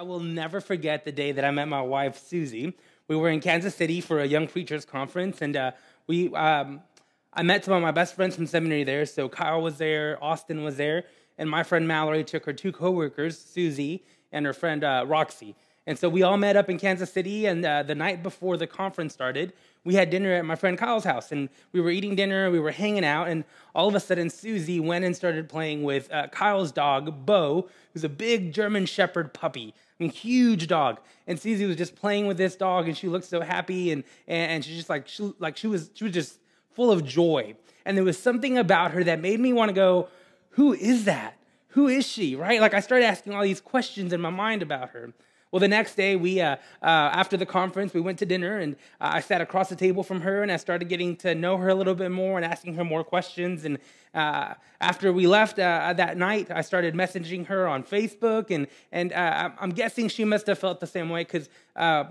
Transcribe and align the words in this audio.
I 0.00 0.02
will 0.02 0.20
never 0.20 0.62
forget 0.62 1.04
the 1.04 1.12
day 1.12 1.30
that 1.32 1.44
I 1.44 1.50
met 1.50 1.68
my 1.68 1.82
wife, 1.82 2.16
Susie. 2.26 2.72
We 3.06 3.16
were 3.16 3.28
in 3.28 3.40
Kansas 3.40 3.74
City 3.74 4.00
for 4.00 4.20
a 4.20 4.24
Young 4.24 4.46
Preachers 4.48 4.86
Conference, 4.86 5.42
and 5.42 5.54
uh, 5.54 5.72
we, 6.06 6.34
um, 6.34 6.80
I 7.34 7.42
met 7.42 7.66
some 7.66 7.74
of 7.74 7.82
my 7.82 7.90
best 7.90 8.14
friends 8.14 8.34
from 8.34 8.46
seminary 8.46 8.82
there. 8.82 9.04
So 9.04 9.28
Kyle 9.28 9.60
was 9.60 9.76
there, 9.76 10.16
Austin 10.24 10.64
was 10.64 10.78
there, 10.78 11.04
and 11.36 11.50
my 11.50 11.62
friend 11.62 11.86
Mallory 11.86 12.24
took 12.24 12.46
her 12.46 12.54
two 12.54 12.72
coworkers, 12.72 13.38
Susie 13.38 14.02
and 14.32 14.46
her 14.46 14.54
friend 14.54 14.84
uh, 14.84 15.04
Roxy. 15.06 15.54
And 15.86 15.98
so 15.98 16.08
we 16.08 16.22
all 16.22 16.38
met 16.38 16.56
up 16.56 16.70
in 16.70 16.78
Kansas 16.78 17.12
City, 17.12 17.44
and 17.44 17.62
uh, 17.62 17.82
the 17.82 17.94
night 17.94 18.22
before 18.22 18.56
the 18.56 18.66
conference 18.66 19.12
started, 19.12 19.52
we 19.84 19.94
had 19.94 20.08
dinner 20.08 20.32
at 20.32 20.46
my 20.46 20.54
friend 20.54 20.78
Kyle's 20.78 21.04
house, 21.04 21.30
and 21.30 21.50
we 21.72 21.80
were 21.82 21.90
eating 21.90 22.14
dinner, 22.14 22.50
we 22.50 22.60
were 22.60 22.70
hanging 22.70 23.04
out, 23.04 23.28
and 23.28 23.44
all 23.74 23.88
of 23.88 23.94
a 23.94 24.00
sudden, 24.00 24.30
Susie 24.30 24.80
went 24.80 25.04
and 25.04 25.14
started 25.14 25.46
playing 25.46 25.82
with 25.82 26.10
uh, 26.10 26.28
Kyle's 26.28 26.72
dog, 26.72 27.26
Bo, 27.26 27.68
who's 27.92 28.04
a 28.04 28.08
big 28.08 28.54
German 28.54 28.86
Shepherd 28.86 29.34
puppy. 29.34 29.74
Mean, 30.00 30.10
huge 30.10 30.66
dog. 30.66 30.98
And 31.26 31.38
Susie 31.38 31.66
was 31.66 31.76
just 31.76 31.94
playing 31.94 32.26
with 32.26 32.38
this 32.38 32.56
dog, 32.56 32.88
and 32.88 32.96
she 32.96 33.06
looked 33.06 33.26
so 33.26 33.42
happy, 33.42 33.92
and 33.92 34.02
and 34.26 34.64
she 34.64 34.74
just 34.74 34.88
like 34.88 35.06
she 35.06 35.32
like 35.38 35.56
she 35.56 35.66
was 35.66 35.90
she 35.94 36.04
was 36.04 36.14
just 36.14 36.40
full 36.72 36.90
of 36.90 37.04
joy. 37.04 37.54
And 37.84 37.96
there 37.96 38.04
was 38.04 38.18
something 38.18 38.58
about 38.58 38.92
her 38.92 39.04
that 39.04 39.20
made 39.20 39.40
me 39.40 39.52
want 39.52 39.68
to 39.68 39.74
go, 39.74 40.08
who 40.50 40.72
is 40.72 41.04
that? 41.04 41.36
Who 41.68 41.86
is 41.86 42.06
she? 42.06 42.34
Right? 42.34 42.60
Like 42.60 42.74
I 42.74 42.80
started 42.80 43.04
asking 43.04 43.34
all 43.34 43.42
these 43.42 43.60
questions 43.60 44.12
in 44.12 44.20
my 44.20 44.30
mind 44.30 44.62
about 44.62 44.90
her. 44.90 45.12
Well, 45.52 45.58
the 45.58 45.66
next 45.66 45.96
day, 45.96 46.14
we 46.14 46.40
uh, 46.40 46.52
uh, 46.80 46.86
after 46.86 47.36
the 47.36 47.44
conference, 47.44 47.92
we 47.92 48.00
went 48.00 48.20
to 48.20 48.26
dinner, 48.26 48.58
and 48.58 48.74
uh, 49.00 49.10
I 49.14 49.20
sat 49.20 49.40
across 49.40 49.68
the 49.68 49.74
table 49.74 50.04
from 50.04 50.20
her, 50.20 50.42
and 50.42 50.52
I 50.52 50.56
started 50.56 50.88
getting 50.88 51.16
to 51.16 51.34
know 51.34 51.56
her 51.56 51.68
a 51.68 51.74
little 51.74 51.96
bit 51.96 52.12
more 52.12 52.36
and 52.36 52.44
asking 52.44 52.74
her 52.74 52.84
more 52.84 53.02
questions. 53.02 53.64
And 53.64 53.78
uh, 54.14 54.54
after 54.80 55.12
we 55.12 55.26
left 55.26 55.58
uh, 55.58 55.92
that 55.94 56.16
night, 56.16 56.52
I 56.52 56.60
started 56.60 56.94
messaging 56.94 57.46
her 57.46 57.66
on 57.66 57.82
Facebook, 57.82 58.52
and 58.52 58.68
and 58.92 59.12
uh, 59.12 59.50
I'm 59.58 59.70
guessing 59.70 60.08
she 60.08 60.24
must 60.24 60.46
have 60.46 60.60
felt 60.60 60.78
the 60.78 60.86
same 60.86 61.10
way 61.10 61.24
because 61.24 61.48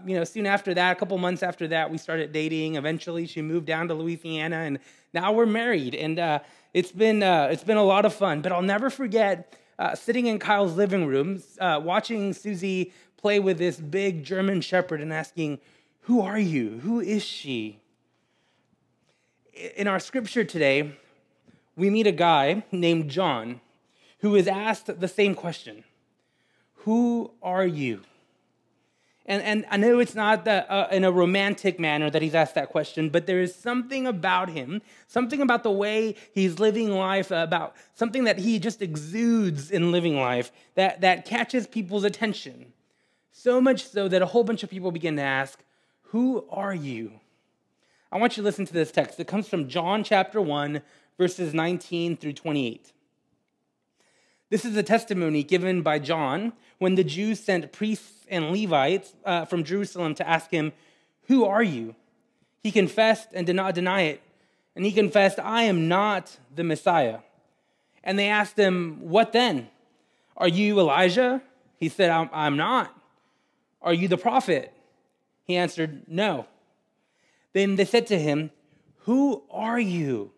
you 0.05 0.17
know 0.17 0.25
soon 0.25 0.45
after 0.45 0.73
that, 0.73 0.97
a 0.97 0.99
couple 0.99 1.17
months 1.17 1.41
after 1.41 1.65
that, 1.69 1.89
we 1.89 1.97
started 1.97 2.33
dating. 2.33 2.75
Eventually, 2.75 3.25
she 3.25 3.41
moved 3.41 3.67
down 3.67 3.87
to 3.87 3.93
Louisiana, 3.93 4.57
and 4.57 4.79
now 5.13 5.31
we're 5.31 5.45
married, 5.45 5.95
and 5.95 6.41
it's 6.73 6.91
been 6.91 7.23
it's 7.23 7.63
been 7.63 7.77
a 7.77 7.83
lot 7.83 8.03
of 8.03 8.13
fun. 8.13 8.41
But 8.41 8.51
I'll 8.51 8.61
never 8.61 8.89
forget. 8.89 9.55
Uh, 9.79 9.95
sitting 9.95 10.25
in 10.25 10.37
Kyle's 10.37 10.75
living 10.75 11.07
room, 11.07 11.41
uh, 11.61 11.79
watching 11.81 12.33
Susie 12.33 12.91
play 13.19 13.39
with 13.39 13.57
this 13.57 13.79
big 13.79 14.23
German 14.23 14.61
shepherd 14.61 15.01
and 15.01 15.11
asking, 15.11 15.59
Who 16.01 16.21
are 16.21 16.39
you? 16.39 16.79
Who 16.79 16.99
is 16.99 17.23
she? 17.23 17.79
In 19.75 19.87
our 19.87 19.99
scripture 19.99 20.45
today, 20.45 20.97
we 21.75 21.89
meet 21.89 22.07
a 22.07 22.13
guy 22.13 22.63
named 22.71 23.09
John 23.09 23.59
who 24.19 24.35
is 24.35 24.47
asked 24.47 24.99
the 24.99 25.07
same 25.07 25.35
question 25.35 25.83
Who 26.85 27.31
are 27.41 27.65
you? 27.65 28.01
And, 29.25 29.43
and 29.43 29.65
I 29.69 29.77
know 29.77 29.99
it's 29.99 30.15
not 30.15 30.45
the, 30.45 30.69
uh, 30.71 30.87
in 30.91 31.03
a 31.03 31.11
romantic 31.11 31.79
manner 31.79 32.09
that 32.09 32.21
he's 32.23 32.33
asked 32.33 32.55
that 32.55 32.69
question, 32.69 33.09
but 33.09 33.27
there 33.27 33.39
is 33.39 33.53
something 33.53 34.07
about 34.07 34.49
him, 34.49 34.81
something 35.07 35.39
about 35.39 35.61
the 35.61 35.71
way 35.71 36.15
he's 36.33 36.57
living 36.57 36.89
life, 36.89 37.29
about 37.29 37.75
something 37.93 38.23
that 38.23 38.39
he 38.39 38.57
just 38.57 38.81
exudes 38.81 39.69
in 39.69 39.91
living 39.91 40.19
life 40.19 40.51
that, 40.73 41.01
that 41.01 41.25
catches 41.25 41.67
people's 41.67 42.03
attention. 42.03 42.73
So 43.31 43.61
much 43.61 43.85
so 43.85 44.07
that 44.07 44.21
a 44.21 44.27
whole 44.27 44.43
bunch 44.43 44.63
of 44.63 44.69
people 44.69 44.91
begin 44.91 45.15
to 45.15 45.21
ask, 45.21 45.59
Who 46.03 46.45
are 46.49 46.73
you? 46.73 47.19
I 48.11 48.17
want 48.17 48.35
you 48.35 48.43
to 48.43 48.45
listen 48.45 48.65
to 48.65 48.73
this 48.73 48.91
text. 48.91 49.19
It 49.19 49.27
comes 49.27 49.47
from 49.47 49.67
John 49.67 50.03
chapter 50.03 50.41
1, 50.41 50.81
verses 51.17 51.53
19 51.53 52.17
through 52.17 52.33
28. 52.33 52.91
This 54.49 54.65
is 54.65 54.75
a 54.75 54.81
testimony 54.81 55.43
given 55.43 55.83
by 55.83 55.99
John 55.99 56.53
when 56.79 56.95
the 56.95 57.03
Jews 57.03 57.39
sent 57.39 57.71
priests 57.71 58.25
and 58.29 58.51
Levites 58.51 59.13
uh, 59.23 59.45
from 59.45 59.63
Jerusalem 59.63 60.15
to 60.15 60.27
ask 60.27 60.49
him, 60.49 60.73
Who 61.27 61.45
are 61.45 61.61
you? 61.61 61.95
He 62.63 62.71
confessed 62.71 63.29
and 63.33 63.45
did 63.45 63.55
not 63.55 63.75
deny 63.75 64.01
it. 64.01 64.21
And 64.75 64.85
he 64.85 64.91
confessed, 64.91 65.39
I 65.39 65.63
am 65.63 65.87
not 65.87 66.37
the 66.55 66.63
Messiah. 66.63 67.19
And 68.03 68.17
they 68.17 68.27
asked 68.27 68.57
him, 68.57 68.97
What 69.01 69.33
then? 69.33 69.69
Are 70.35 70.47
you 70.47 70.79
Elijah? 70.79 71.41
He 71.77 71.89
said, 71.89 72.09
I'm, 72.09 72.29
I'm 72.33 72.57
not. 72.57 72.98
Are 73.81 73.93
you 73.93 74.07
the 74.07 74.17
prophet? 74.17 74.73
He 75.43 75.55
answered, 75.55 76.03
No. 76.07 76.47
Then 77.53 77.75
they 77.75 77.85
said 77.85 78.07
to 78.07 78.19
him, 78.19 78.51
Who 78.99 79.43
are 79.49 79.79
you? 79.79 80.31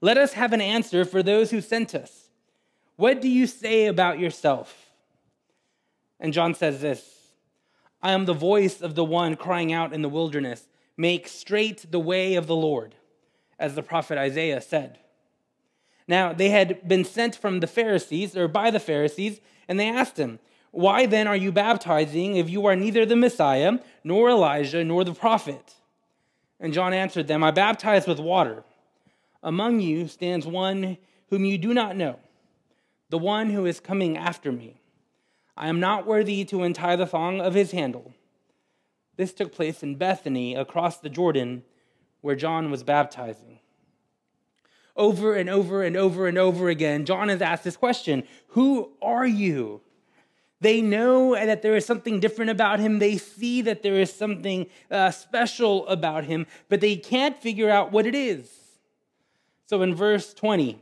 Let 0.00 0.16
us 0.16 0.32
have 0.34 0.52
an 0.52 0.60
answer 0.60 1.04
for 1.04 1.22
those 1.22 1.50
who 1.50 1.60
sent 1.60 1.94
us. 1.94 2.28
What 2.96 3.20
do 3.20 3.28
you 3.28 3.46
say 3.46 3.86
about 3.86 4.18
yourself? 4.18 4.90
And 6.18 6.32
John 6.32 6.54
says 6.54 6.80
this 6.80 7.20
I 8.02 8.12
am 8.12 8.24
the 8.24 8.34
voice 8.34 8.80
of 8.80 8.94
the 8.94 9.04
one 9.04 9.36
crying 9.36 9.72
out 9.72 9.92
in 9.92 10.02
the 10.02 10.08
wilderness, 10.08 10.68
Make 10.96 11.28
straight 11.28 11.90
the 11.90 12.00
way 12.00 12.34
of 12.34 12.46
the 12.46 12.56
Lord, 12.56 12.94
as 13.58 13.74
the 13.74 13.82
prophet 13.82 14.18
Isaiah 14.18 14.60
said. 14.60 14.98
Now, 16.06 16.32
they 16.32 16.50
had 16.50 16.86
been 16.88 17.04
sent 17.04 17.36
from 17.36 17.60
the 17.60 17.66
Pharisees, 17.66 18.36
or 18.36 18.48
by 18.48 18.70
the 18.70 18.80
Pharisees, 18.80 19.40
and 19.68 19.78
they 19.78 19.88
asked 19.88 20.18
him, 20.18 20.40
why 20.70 21.06
then 21.06 21.26
are 21.26 21.36
you 21.36 21.50
baptizing 21.50 22.36
if 22.36 22.48
you 22.48 22.66
are 22.66 22.76
neither 22.76 23.04
the 23.04 23.16
Messiah, 23.16 23.78
nor 24.04 24.30
Elijah, 24.30 24.84
nor 24.84 25.04
the 25.04 25.14
prophet? 25.14 25.74
And 26.60 26.72
John 26.72 26.92
answered 26.92 27.26
them, 27.26 27.42
I 27.42 27.50
baptize 27.50 28.06
with 28.06 28.20
water. 28.20 28.62
Among 29.42 29.80
you 29.80 30.06
stands 30.06 30.46
one 30.46 30.98
whom 31.30 31.44
you 31.44 31.58
do 31.58 31.72
not 31.72 31.96
know, 31.96 32.18
the 33.08 33.18
one 33.18 33.50
who 33.50 33.66
is 33.66 33.80
coming 33.80 34.16
after 34.16 34.52
me. 34.52 34.80
I 35.56 35.68
am 35.68 35.80
not 35.80 36.06
worthy 36.06 36.44
to 36.46 36.62
untie 36.62 36.96
the 36.96 37.06
thong 37.06 37.40
of 37.40 37.54
his 37.54 37.72
handle. 37.72 38.14
This 39.16 39.32
took 39.32 39.52
place 39.52 39.82
in 39.82 39.96
Bethany 39.96 40.54
across 40.54 40.98
the 40.98 41.10
Jordan 41.10 41.64
where 42.20 42.36
John 42.36 42.70
was 42.70 42.82
baptizing. 42.82 43.60
Over 44.96 45.34
and 45.34 45.48
over 45.48 45.82
and 45.82 45.96
over 45.96 46.26
and 46.26 46.38
over 46.38 46.68
again, 46.68 47.04
John 47.04 47.28
has 47.28 47.42
asked 47.42 47.64
this 47.64 47.76
question 47.76 48.24
Who 48.48 48.92
are 49.00 49.26
you? 49.26 49.80
They 50.60 50.82
know 50.82 51.34
that 51.34 51.62
there 51.62 51.74
is 51.74 51.86
something 51.86 52.20
different 52.20 52.50
about 52.50 52.80
him. 52.80 52.98
They 52.98 53.16
see 53.16 53.62
that 53.62 53.82
there 53.82 53.98
is 53.98 54.12
something 54.12 54.66
uh, 54.90 55.10
special 55.10 55.86
about 55.88 56.24
him, 56.24 56.46
but 56.68 56.80
they 56.80 56.96
can't 56.96 57.38
figure 57.38 57.70
out 57.70 57.92
what 57.92 58.06
it 58.06 58.14
is. 58.14 58.50
So 59.66 59.80
in 59.82 59.94
verse 59.94 60.34
20, 60.34 60.78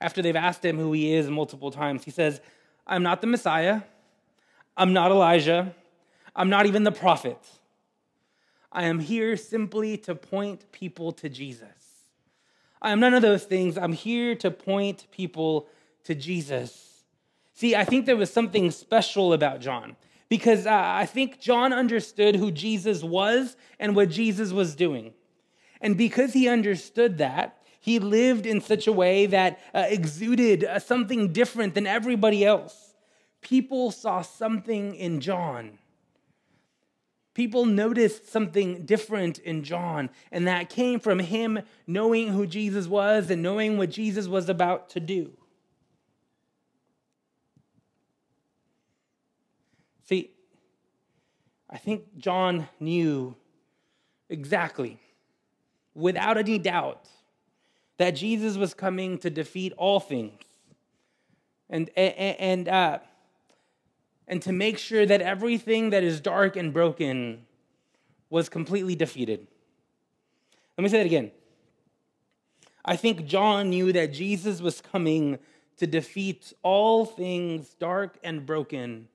after 0.00 0.22
they've 0.22 0.36
asked 0.36 0.64
him 0.64 0.78
who 0.78 0.92
he 0.92 1.12
is 1.12 1.28
multiple 1.28 1.70
times, 1.70 2.04
he 2.04 2.10
says, 2.10 2.40
I'm 2.86 3.02
not 3.02 3.20
the 3.20 3.26
Messiah. 3.26 3.82
I'm 4.76 4.92
not 4.92 5.10
Elijah. 5.10 5.74
I'm 6.36 6.50
not 6.50 6.66
even 6.66 6.84
the 6.84 6.92
prophet. 6.92 7.38
I 8.70 8.84
am 8.84 8.98
here 8.98 9.36
simply 9.36 9.96
to 9.98 10.14
point 10.14 10.70
people 10.72 11.12
to 11.12 11.28
Jesus. 11.28 11.68
I 12.82 12.90
am 12.90 13.00
none 13.00 13.14
of 13.14 13.22
those 13.22 13.44
things. 13.44 13.78
I'm 13.78 13.92
here 13.92 14.34
to 14.36 14.50
point 14.50 15.06
people 15.10 15.68
to 16.04 16.14
Jesus. 16.14 16.93
See, 17.54 17.76
I 17.76 17.84
think 17.84 18.04
there 18.04 18.16
was 18.16 18.32
something 18.32 18.70
special 18.72 19.32
about 19.32 19.60
John 19.60 19.96
because 20.28 20.66
uh, 20.66 20.72
I 20.72 21.06
think 21.06 21.40
John 21.40 21.72
understood 21.72 22.34
who 22.34 22.50
Jesus 22.50 23.04
was 23.04 23.56
and 23.78 23.94
what 23.94 24.10
Jesus 24.10 24.52
was 24.52 24.74
doing. 24.74 25.14
And 25.80 25.96
because 25.96 26.32
he 26.32 26.48
understood 26.48 27.18
that, 27.18 27.58
he 27.78 27.98
lived 28.00 28.44
in 28.44 28.60
such 28.60 28.86
a 28.86 28.92
way 28.92 29.26
that 29.26 29.60
uh, 29.72 29.84
exuded 29.88 30.64
uh, 30.64 30.78
something 30.80 31.32
different 31.32 31.74
than 31.74 31.86
everybody 31.86 32.44
else. 32.44 32.94
People 33.40 33.92
saw 33.92 34.22
something 34.22 34.94
in 34.94 35.20
John. 35.20 35.78
People 37.34 37.66
noticed 37.66 38.30
something 38.30 38.86
different 38.86 39.38
in 39.38 39.62
John, 39.62 40.08
and 40.32 40.48
that 40.48 40.70
came 40.70 40.98
from 40.98 41.18
him 41.18 41.60
knowing 41.86 42.28
who 42.28 42.46
Jesus 42.46 42.86
was 42.86 43.28
and 43.28 43.42
knowing 43.42 43.76
what 43.76 43.90
Jesus 43.90 44.26
was 44.26 44.48
about 44.48 44.88
to 44.90 45.00
do. 45.00 45.36
See, 50.04 50.30
I 51.74 51.76
think 51.76 52.16
John 52.18 52.68
knew 52.78 53.34
exactly, 54.28 55.00
without 55.92 56.38
any 56.38 56.56
doubt, 56.56 57.08
that 57.98 58.12
Jesus 58.12 58.56
was 58.56 58.74
coming 58.74 59.18
to 59.18 59.28
defeat 59.28 59.72
all 59.76 59.98
things 59.98 60.40
and, 61.68 61.90
and, 61.98 62.68
uh, 62.68 63.00
and 64.28 64.40
to 64.42 64.52
make 64.52 64.78
sure 64.78 65.04
that 65.04 65.20
everything 65.20 65.90
that 65.90 66.04
is 66.04 66.20
dark 66.20 66.54
and 66.54 66.72
broken 66.72 67.44
was 68.30 68.48
completely 68.48 68.94
defeated. 68.94 69.44
Let 70.78 70.82
me 70.84 70.88
say 70.88 70.98
that 70.98 71.06
again. 71.06 71.32
I 72.84 72.94
think 72.94 73.26
John 73.26 73.70
knew 73.70 73.92
that 73.92 74.12
Jesus 74.12 74.60
was 74.60 74.80
coming 74.80 75.40
to 75.78 75.88
defeat 75.88 76.52
all 76.62 77.04
things 77.04 77.74
dark 77.80 78.16
and 78.22 78.46
broken 78.46 79.08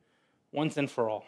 once 0.52 0.76
and 0.76 0.92
for 0.92 1.10
all. 1.10 1.24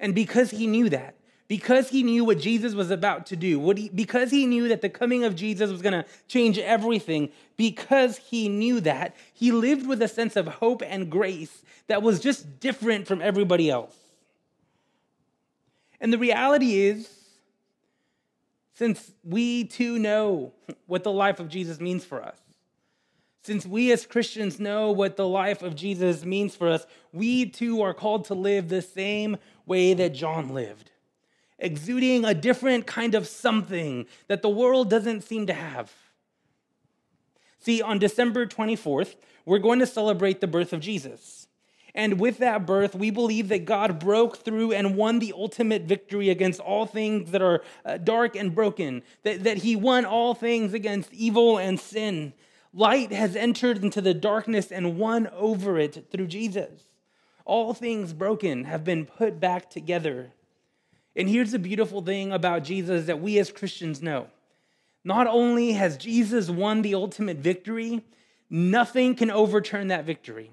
And 0.00 0.14
because 0.14 0.50
he 0.50 0.66
knew 0.66 0.88
that, 0.90 1.14
because 1.48 1.88
he 1.88 2.02
knew 2.02 2.24
what 2.24 2.38
Jesus 2.38 2.74
was 2.74 2.90
about 2.90 3.26
to 3.26 3.36
do, 3.36 3.58
what 3.58 3.78
he, 3.78 3.88
because 3.88 4.30
he 4.30 4.44
knew 4.46 4.68
that 4.68 4.82
the 4.82 4.88
coming 4.88 5.24
of 5.24 5.34
Jesus 5.34 5.70
was 5.70 5.80
going 5.80 5.94
to 5.94 6.04
change 6.28 6.58
everything, 6.58 7.30
because 7.56 8.18
he 8.18 8.48
knew 8.48 8.80
that, 8.80 9.16
he 9.32 9.50
lived 9.50 9.86
with 9.86 10.02
a 10.02 10.08
sense 10.08 10.36
of 10.36 10.46
hope 10.46 10.82
and 10.84 11.10
grace 11.10 11.62
that 11.86 12.02
was 12.02 12.20
just 12.20 12.60
different 12.60 13.06
from 13.06 13.22
everybody 13.22 13.70
else. 13.70 13.96
And 16.00 16.12
the 16.12 16.18
reality 16.18 16.76
is, 16.76 17.08
since 18.74 19.10
we 19.24 19.64
too 19.64 19.98
know 19.98 20.52
what 20.86 21.02
the 21.02 21.10
life 21.10 21.40
of 21.40 21.48
Jesus 21.48 21.80
means 21.80 22.04
for 22.04 22.22
us, 22.22 22.38
since 23.42 23.64
we 23.64 23.92
as 23.92 24.06
Christians 24.06 24.60
know 24.60 24.90
what 24.90 25.16
the 25.16 25.28
life 25.28 25.62
of 25.62 25.74
Jesus 25.76 26.24
means 26.24 26.54
for 26.54 26.68
us, 26.68 26.86
we 27.12 27.46
too 27.46 27.82
are 27.82 27.94
called 27.94 28.26
to 28.26 28.34
live 28.34 28.68
the 28.68 28.82
same 28.82 29.36
way 29.66 29.94
that 29.94 30.14
John 30.14 30.54
lived 30.54 30.90
exuding 31.58 32.24
a 32.24 32.34
different 32.34 32.86
kind 32.86 33.14
of 33.14 33.26
something 33.26 34.06
that 34.28 34.42
the 34.42 34.48
world 34.48 34.88
doesn't 34.88 35.22
seem 35.22 35.46
to 35.46 35.52
have. 35.52 35.92
See, 37.58 37.82
on 37.82 37.98
December 37.98 38.46
24th, 38.46 39.16
we're 39.44 39.58
going 39.58 39.80
to 39.80 39.86
celebrate 39.86 40.40
the 40.40 40.46
birth 40.46 40.72
of 40.72 40.80
Jesus. 40.80 41.48
And 41.94 42.20
with 42.20 42.38
that 42.38 42.64
birth, 42.64 42.94
we 42.94 43.10
believe 43.10 43.48
that 43.48 43.64
God 43.64 43.98
broke 43.98 44.38
through 44.38 44.72
and 44.72 44.94
won 44.94 45.18
the 45.18 45.32
ultimate 45.32 45.82
victory 45.82 46.30
against 46.30 46.60
all 46.60 46.86
things 46.86 47.32
that 47.32 47.42
are 47.42 47.62
uh, 47.84 47.96
dark 47.96 48.36
and 48.36 48.54
broken, 48.54 49.02
that, 49.24 49.42
that 49.44 49.58
He 49.58 49.74
won 49.74 50.04
all 50.04 50.34
things 50.34 50.74
against 50.74 51.12
evil 51.12 51.58
and 51.58 51.80
sin. 51.80 52.34
Light 52.72 53.12
has 53.12 53.34
entered 53.34 53.82
into 53.82 54.00
the 54.00 54.14
darkness 54.14 54.70
and 54.70 54.98
won 54.98 55.26
over 55.28 55.78
it 55.78 56.06
through 56.10 56.26
Jesus. 56.26 56.84
All 57.44 57.72
things 57.72 58.12
broken 58.12 58.64
have 58.64 58.84
been 58.84 59.06
put 59.06 59.40
back 59.40 59.70
together. 59.70 60.32
And 61.16 61.28
here's 61.28 61.52
the 61.52 61.58
beautiful 61.58 62.02
thing 62.02 62.30
about 62.32 62.64
Jesus 62.64 63.06
that 63.06 63.20
we 63.20 63.38
as 63.38 63.50
Christians 63.50 64.02
know. 64.02 64.28
Not 65.02 65.26
only 65.26 65.72
has 65.72 65.96
Jesus 65.96 66.50
won 66.50 66.82
the 66.82 66.94
ultimate 66.94 67.38
victory, 67.38 68.04
nothing 68.50 69.14
can 69.14 69.30
overturn 69.30 69.88
that 69.88 70.04
victory. 70.04 70.50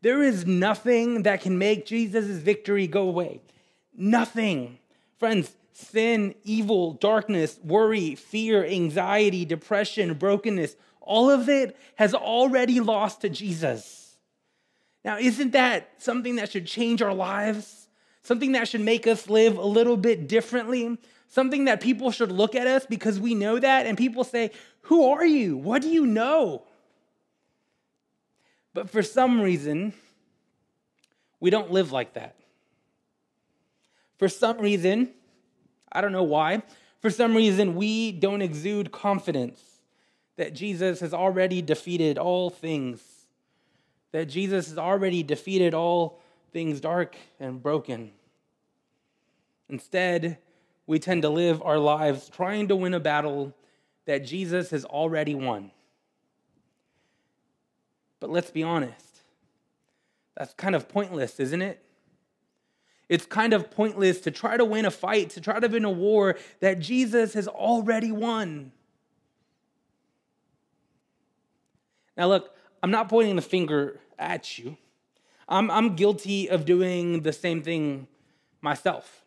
There 0.00 0.22
is 0.22 0.44
nothing 0.44 1.22
that 1.22 1.42
can 1.42 1.58
make 1.58 1.86
Jesus' 1.86 2.38
victory 2.38 2.88
go 2.88 3.08
away. 3.08 3.40
Nothing. 3.96 4.78
Friends, 5.18 5.54
sin, 5.72 6.34
evil, 6.42 6.94
darkness, 6.94 7.60
worry, 7.62 8.16
fear, 8.16 8.64
anxiety, 8.64 9.44
depression, 9.44 10.14
brokenness, 10.14 10.74
all 11.04 11.30
of 11.30 11.48
it 11.48 11.76
has 11.96 12.14
already 12.14 12.80
lost 12.80 13.20
to 13.22 13.28
Jesus. 13.28 14.16
Now, 15.04 15.18
isn't 15.18 15.52
that 15.52 15.90
something 15.98 16.36
that 16.36 16.50
should 16.52 16.66
change 16.66 17.02
our 17.02 17.14
lives? 17.14 17.82
something 18.22 18.52
that 18.52 18.68
should 18.68 18.80
make 18.80 19.06
us 19.06 19.28
live 19.28 19.56
a 19.58 19.64
little 19.64 19.96
bit 19.96 20.28
differently, 20.28 20.98
something 21.28 21.66
that 21.66 21.80
people 21.80 22.10
should 22.10 22.32
look 22.32 22.54
at 22.54 22.66
us 22.66 22.86
because 22.86 23.20
we 23.20 23.34
know 23.34 23.58
that, 23.58 23.86
and 23.86 23.98
people 23.98 24.24
say, 24.24 24.50
Who 24.82 25.10
are 25.10 25.26
you? 25.26 25.56
What 25.56 25.82
do 25.82 25.88
you 25.88 26.06
know? 26.06 26.64
But 28.74 28.88
for 28.88 29.02
some 29.02 29.40
reason, 29.40 29.92
we 31.40 31.50
don't 31.50 31.70
live 31.70 31.92
like 31.92 32.14
that. 32.14 32.36
For 34.18 34.28
some 34.28 34.58
reason, 34.58 35.10
I 35.90 36.00
don't 36.00 36.12
know 36.12 36.22
why, 36.22 36.62
for 37.00 37.10
some 37.10 37.34
reason, 37.34 37.74
we 37.74 38.12
don't 38.12 38.40
exude 38.40 38.92
confidence 38.92 39.60
that 40.36 40.54
Jesus 40.54 41.00
has 41.00 41.12
already 41.12 41.62
defeated 41.62 42.18
all 42.18 42.50
things, 42.50 43.00
that 44.12 44.26
Jesus 44.26 44.68
has 44.68 44.78
already 44.78 45.22
defeated 45.22 45.74
all 45.74 46.20
things 46.52 46.80
dark 46.80 47.16
and 47.38 47.62
broken. 47.62 48.12
Instead, 49.68 50.38
we 50.86 50.98
tend 50.98 51.22
to 51.22 51.28
live 51.28 51.62
our 51.62 51.78
lives 51.78 52.28
trying 52.28 52.68
to 52.68 52.76
win 52.76 52.94
a 52.94 53.00
battle 53.00 53.54
that 54.04 54.24
Jesus 54.24 54.70
has 54.70 54.84
already 54.84 55.34
won. 55.34 55.70
But 58.20 58.30
let's 58.30 58.50
be 58.50 58.62
honest, 58.62 59.20
that's 60.36 60.54
kind 60.54 60.74
of 60.74 60.88
pointless, 60.88 61.40
isn't 61.40 61.62
it? 61.62 61.82
It's 63.08 63.26
kind 63.26 63.52
of 63.52 63.70
pointless 63.70 64.20
to 64.22 64.30
try 64.30 64.56
to 64.56 64.64
win 64.64 64.86
a 64.86 64.90
fight, 64.90 65.30
to 65.30 65.40
try 65.40 65.60
to 65.60 65.68
win 65.68 65.84
a 65.84 65.90
war 65.90 66.36
that 66.60 66.78
Jesus 66.78 67.34
has 67.34 67.46
already 67.48 68.12
won. 68.12 68.72
Now, 72.16 72.28
look, 72.28 72.54
I'm 72.82 72.90
not 72.90 73.08
pointing 73.08 73.36
the 73.36 73.42
finger 73.42 74.00
at 74.18 74.58
you. 74.58 74.76
I'm, 75.48 75.70
I'm 75.70 75.96
guilty 75.96 76.48
of 76.48 76.64
doing 76.64 77.22
the 77.22 77.32
same 77.32 77.62
thing 77.62 78.06
myself. 78.60 79.22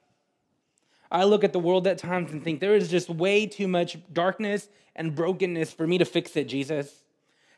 I 1.11 1.23
look 1.23 1.43
at 1.43 1.53
the 1.53 1.59
world 1.59 1.87
at 1.87 1.97
times 1.97 2.31
and 2.31 2.43
think 2.43 2.59
there 2.59 2.75
is 2.75 2.89
just 2.89 3.09
way 3.09 3.45
too 3.45 3.67
much 3.67 3.97
darkness 4.11 4.67
and 4.95 5.15
brokenness 5.15 5.71
for 5.71 5.85
me 5.85 5.97
to 5.97 6.05
fix 6.05 6.35
it, 6.35 6.45
Jesus. 6.45 7.03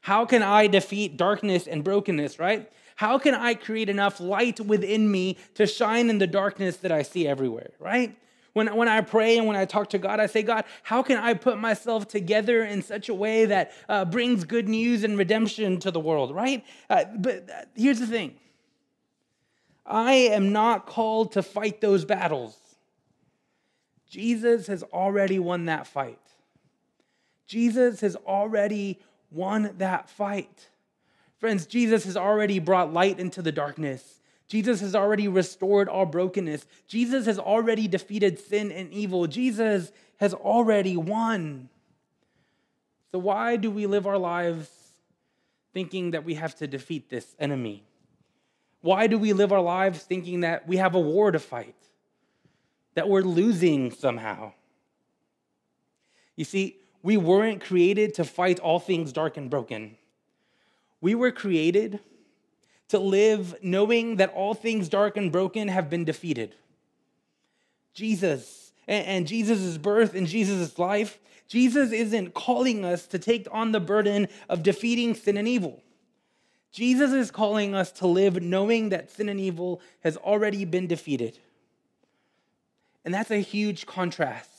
How 0.01 0.25
can 0.25 0.43
I 0.43 0.67
defeat 0.67 1.17
darkness 1.17 1.67
and 1.67 1.83
brokenness, 1.83 2.39
right? 2.39 2.71
How 2.97 3.17
can 3.17 3.35
I 3.35 3.53
create 3.53 3.89
enough 3.89 4.19
light 4.19 4.59
within 4.59 5.11
me 5.11 5.37
to 5.55 5.67
shine 5.67 6.09
in 6.09 6.17
the 6.17 6.27
darkness 6.27 6.77
that 6.77 6.91
I 6.91 7.03
see 7.03 7.27
everywhere, 7.27 7.71
right? 7.79 8.17
When, 8.57 8.75
when 8.75 8.87
I 8.87 9.01
pray 9.01 9.37
and 9.37 9.45
when 9.45 9.55
I 9.55 9.65
talk 9.65 9.91
to 9.91 9.99
God, 9.99 10.19
I 10.19 10.25
say, 10.25 10.41
God, 10.41 10.65
how 10.81 11.03
can 11.03 11.17
I 11.17 11.35
put 11.35 11.59
myself 11.59 12.07
together 12.07 12.63
in 12.63 12.81
such 12.81 13.07
a 13.07 13.13
way 13.13 13.45
that 13.45 13.71
uh, 13.87 14.03
brings 14.03 14.45
good 14.45 14.67
news 14.67 15.03
and 15.03 15.15
redemption 15.15 15.79
to 15.81 15.91
the 15.91 15.99
world, 15.99 16.33
right? 16.33 16.65
Uh, 16.89 17.05
but 17.19 17.47
uh, 17.51 17.65
here's 17.75 17.99
the 17.99 18.07
thing 18.07 18.33
I 19.85 20.13
am 20.13 20.51
not 20.51 20.87
called 20.87 21.33
to 21.33 21.43
fight 21.43 21.81
those 21.81 22.03
battles. 22.03 22.57
Jesus 24.09 24.65
has 24.65 24.81
already 24.81 25.37
won 25.37 25.65
that 25.65 25.85
fight. 25.85 26.17
Jesus 27.45 28.01
has 28.01 28.15
already 28.15 28.99
won 29.29 29.75
that 29.77 30.09
fight. 30.09 30.69
Friends, 31.37 31.67
Jesus 31.67 32.05
has 32.05 32.17
already 32.17 32.57
brought 32.57 32.91
light 32.91 33.19
into 33.19 33.43
the 33.43 33.51
darkness. 33.51 34.16
Jesus 34.47 34.79
has 34.79 34.95
already 34.95 35.27
restored 35.27 35.89
all 35.89 36.05
brokenness. 36.05 36.65
Jesus 36.87 37.25
has 37.25 37.37
already 37.37 37.87
defeated 37.87 38.39
sin 38.39 38.71
and 38.71 38.91
evil. 38.93 39.27
Jesus 39.27 39.91
has 40.17 40.33
already 40.33 40.95
won. 40.95 41.69
So, 43.11 43.19
why 43.19 43.57
do 43.57 43.69
we 43.69 43.87
live 43.87 44.07
our 44.07 44.17
lives 44.17 44.69
thinking 45.73 46.11
that 46.11 46.23
we 46.23 46.35
have 46.35 46.55
to 46.55 46.67
defeat 46.67 47.09
this 47.09 47.35
enemy? 47.39 47.83
Why 48.81 49.07
do 49.07 49.17
we 49.17 49.33
live 49.33 49.51
our 49.51 49.61
lives 49.61 50.03
thinking 50.03 50.41
that 50.41 50.67
we 50.67 50.77
have 50.77 50.95
a 50.95 50.99
war 50.99 51.31
to 51.31 51.39
fight, 51.39 51.75
that 52.93 53.09
we're 53.09 53.21
losing 53.21 53.91
somehow? 53.91 54.53
You 56.35 56.45
see, 56.45 56.77
we 57.03 57.17
weren't 57.17 57.61
created 57.61 58.13
to 58.15 58.23
fight 58.23 58.59
all 58.59 58.79
things 58.79 59.11
dark 59.11 59.35
and 59.35 59.49
broken. 59.49 59.97
We 61.01 61.15
were 61.15 61.31
created 61.31 61.99
to 62.89 62.99
live 62.99 63.55
knowing 63.61 64.15
that 64.17 64.33
all 64.33 64.53
things 64.53 64.89
dark 64.89 65.17
and 65.17 65.31
broken 65.31 65.67
have 65.67 65.89
been 65.89 66.05
defeated. 66.05 66.55
Jesus 67.93 68.71
and, 68.87 69.27
Jesus' 69.27 69.77
birth 69.77 70.13
and 70.13 70.27
Jesus' 70.27 70.79
life, 70.79 71.19
Jesus 71.47 71.91
isn't 71.91 72.33
calling 72.33 72.85
us 72.85 73.05
to 73.07 73.19
take 73.19 73.47
on 73.51 73.71
the 73.71 73.79
burden 73.79 74.27
of 74.47 74.63
defeating 74.63 75.15
sin 75.15 75.37
and 75.37 75.47
evil. 75.47 75.81
Jesus 76.71 77.11
is 77.11 77.31
calling 77.31 77.73
us 77.73 77.91
to 77.93 78.07
live 78.07 78.41
knowing 78.41 78.89
that 78.89 79.11
sin 79.11 79.29
and 79.29 79.39
evil 79.39 79.81
has 80.01 80.15
already 80.17 80.63
been 80.63 80.87
defeated. 80.87 81.39
And 83.03 83.13
that's 83.13 83.31
a 83.31 83.37
huge 83.37 83.85
contrast. 83.85 84.56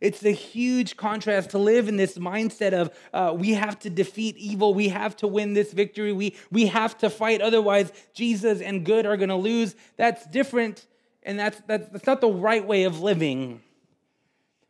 It's 0.00 0.24
a 0.24 0.30
huge 0.30 0.96
contrast 0.96 1.50
to 1.50 1.58
live 1.58 1.86
in 1.86 1.96
this 1.96 2.16
mindset 2.16 2.72
of 2.72 2.90
uh, 3.12 3.34
we 3.36 3.52
have 3.52 3.78
to 3.80 3.90
defeat 3.90 4.36
evil, 4.38 4.72
we 4.72 4.88
have 4.88 5.14
to 5.18 5.26
win 5.26 5.52
this 5.52 5.72
victory, 5.72 6.12
we, 6.12 6.36
we 6.50 6.66
have 6.66 6.96
to 6.98 7.10
fight, 7.10 7.42
otherwise, 7.42 7.92
Jesus 8.14 8.62
and 8.62 8.84
good 8.84 9.04
are 9.04 9.18
going 9.18 9.28
to 9.28 9.36
lose. 9.36 9.74
That's 9.96 10.26
different, 10.26 10.86
and 11.22 11.38
that's, 11.38 11.60
that's, 11.66 11.88
that's 11.90 12.06
not 12.06 12.22
the 12.22 12.30
right 12.30 12.66
way 12.66 12.84
of 12.84 13.00
living. 13.00 13.60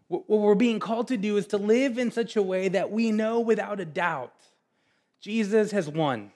What 0.09 0.29
we're 0.29 0.57
being 0.57 0.81
called 0.81 1.07
to 1.09 1.17
do 1.17 1.37
is 1.37 1.47
to 1.49 1.57
live 1.57 1.97
in 1.97 2.11
such 2.11 2.35
a 2.35 2.43
way 2.43 2.69
that 2.69 2.91
we 2.91 3.13
know 3.13 3.39
without 3.39 3.79
a 3.79 3.85
doubt 3.85 4.35
Jesus 5.21 5.71
has 5.71 5.89
won. 5.89 6.33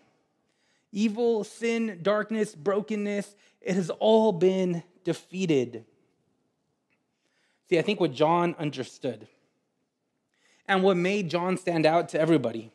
Evil, 0.92 1.42
sin, 1.42 1.98
darkness, 2.02 2.54
brokenness, 2.54 3.34
it 3.60 3.74
has 3.74 3.90
all 3.90 4.30
been 4.30 4.84
defeated. 5.02 5.84
See, 7.68 7.78
I 7.78 7.82
think 7.82 8.00
what 8.00 8.12
John 8.12 8.54
understood 8.58 9.26
and 10.68 10.82
what 10.82 10.96
made 10.96 11.30
John 11.30 11.56
stand 11.56 11.86
out 11.86 12.08
to 12.10 12.20
everybody 12.20 12.72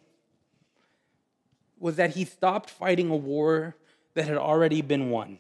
was 1.80 1.96
that 1.96 2.16
he 2.16 2.26
stopped 2.26 2.70
fighting 2.70 3.10
a 3.10 3.16
war 3.16 3.76
that 4.14 4.26
had 4.26 4.38
already 4.38 4.82
been 4.82 5.10
won. 5.10 5.40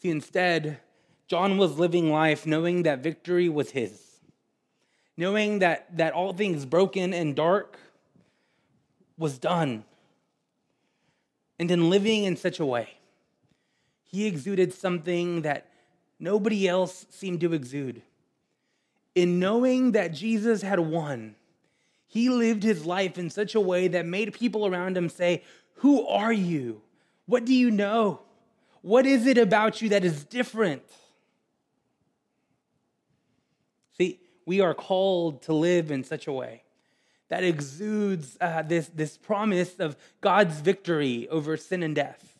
See, 0.00 0.10
instead, 0.10 0.78
John 1.28 1.58
was 1.58 1.78
living 1.78 2.10
life 2.10 2.46
knowing 2.46 2.84
that 2.84 3.00
victory 3.00 3.48
was 3.48 3.70
his, 3.70 4.00
knowing 5.16 5.58
that, 5.58 5.96
that 5.96 6.12
all 6.12 6.32
things 6.32 6.64
broken 6.64 7.12
and 7.12 7.34
dark 7.34 7.78
was 9.18 9.38
done. 9.38 9.84
And 11.58 11.70
in 11.70 11.90
living 11.90 12.24
in 12.24 12.36
such 12.36 12.60
a 12.60 12.66
way, 12.66 12.90
he 14.04 14.26
exuded 14.26 14.72
something 14.72 15.42
that 15.42 15.68
nobody 16.18 16.68
else 16.68 17.06
seemed 17.10 17.40
to 17.40 17.52
exude. 17.52 18.02
In 19.14 19.38
knowing 19.38 19.92
that 19.92 20.12
Jesus 20.12 20.62
had 20.62 20.80
won, 20.80 21.36
he 22.06 22.28
lived 22.28 22.62
his 22.62 22.86
life 22.86 23.18
in 23.18 23.30
such 23.30 23.54
a 23.54 23.60
way 23.60 23.88
that 23.88 24.06
made 24.06 24.32
people 24.32 24.66
around 24.66 24.96
him 24.96 25.08
say, 25.08 25.42
Who 25.76 26.06
are 26.06 26.32
you? 26.32 26.82
What 27.26 27.44
do 27.44 27.54
you 27.54 27.70
know? 27.70 28.20
What 28.82 29.04
is 29.04 29.26
it 29.26 29.38
about 29.38 29.82
you 29.82 29.88
that 29.88 30.04
is 30.04 30.24
different? 30.24 30.82
See, 33.98 34.20
we 34.44 34.60
are 34.60 34.74
called 34.74 35.42
to 35.42 35.52
live 35.52 35.90
in 35.90 36.04
such 36.04 36.26
a 36.26 36.32
way 36.32 36.62
that 37.28 37.42
exudes 37.42 38.36
uh, 38.40 38.62
this, 38.62 38.88
this 38.94 39.18
promise 39.18 39.80
of 39.80 39.96
God's 40.20 40.60
victory 40.60 41.28
over 41.28 41.56
sin 41.56 41.82
and 41.82 41.94
death. 41.94 42.38